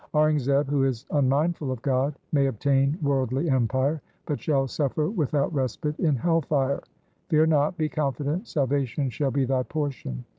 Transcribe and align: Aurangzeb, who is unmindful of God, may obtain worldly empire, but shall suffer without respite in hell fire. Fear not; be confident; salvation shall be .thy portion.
Aurangzeb, 0.15 0.67
who 0.67 0.83
is 0.83 1.05
unmindful 1.11 1.71
of 1.71 1.79
God, 1.83 2.15
may 2.31 2.47
obtain 2.47 2.97
worldly 3.03 3.51
empire, 3.51 4.01
but 4.25 4.41
shall 4.41 4.67
suffer 4.67 5.07
without 5.07 5.53
respite 5.53 5.99
in 5.99 6.15
hell 6.15 6.41
fire. 6.41 6.81
Fear 7.29 7.45
not; 7.45 7.77
be 7.77 7.87
confident; 7.87 8.47
salvation 8.47 9.11
shall 9.11 9.29
be 9.29 9.45
.thy 9.45 9.61
portion. 9.61 10.25